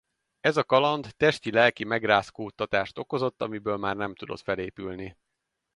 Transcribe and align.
Ez 0.39 0.57
a 0.57 0.63
kaland 0.63 1.09
testi 1.17 1.51
lelki 1.51 1.83
megrázkódtatást 1.83 2.97
okozott 2.97 3.41
amiből 3.41 3.77
már 3.77 3.95
nem 3.95 4.15
tudott 4.15 4.39
felépülni. 4.41 5.17